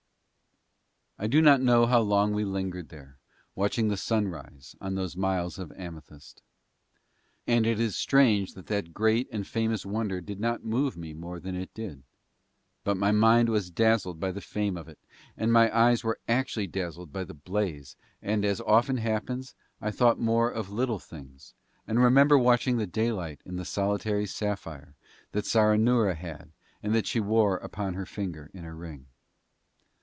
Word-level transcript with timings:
I 1.23 1.27
do 1.27 1.39
not 1.39 1.61
know 1.61 1.85
how 1.85 1.99
long 1.99 2.33
we 2.33 2.43
lingered 2.43 2.89
there 2.89 3.19
watching 3.53 3.89
the 3.89 3.95
sunrise 3.97 4.75
on 4.81 4.95
those 4.95 5.15
miles 5.15 5.59
of 5.59 5.71
amethyst. 5.73 6.41
And 7.45 7.67
it 7.67 7.79
is 7.79 7.95
strange 7.95 8.55
that 8.55 8.65
that 8.67 8.91
great 8.95 9.27
and 9.31 9.45
famous 9.45 9.85
wonder 9.85 10.19
did 10.19 10.39
not 10.39 10.65
move 10.65 10.97
me 10.97 11.13
more 11.13 11.39
than 11.39 11.55
it 11.55 11.71
did, 11.75 12.01
but 12.83 12.97
my 12.97 13.11
mind 13.11 13.49
was 13.49 13.69
dazzled 13.69 14.19
by 14.19 14.31
the 14.31 14.41
fame 14.41 14.75
of 14.75 14.87
it 14.89 14.97
and 15.37 15.53
my 15.53 15.69
eyes 15.77 16.03
were 16.03 16.17
actually 16.27 16.65
dazzled 16.65 17.13
by 17.13 17.23
the 17.23 17.35
blaze, 17.35 17.95
and 18.19 18.43
as 18.43 18.59
often 18.59 18.97
happens 18.97 19.53
I 19.79 19.91
thought 19.91 20.19
more 20.19 20.49
of 20.49 20.71
little 20.71 20.97
things 20.97 21.53
and 21.85 22.01
remember 22.01 22.35
watching 22.35 22.77
the 22.77 22.87
daylight 22.87 23.41
in 23.45 23.57
the 23.57 23.63
solitary 23.65 24.25
sapphire 24.25 24.95
that 25.33 25.45
Saranoora 25.45 26.15
had 26.15 26.49
and 26.81 26.95
that 26.95 27.05
she 27.05 27.19
wore 27.19 27.57
upon 27.57 27.93
her 27.93 28.07
finger 28.07 28.49
in 28.55 28.65
a 28.65 28.73
ring. 28.73 29.05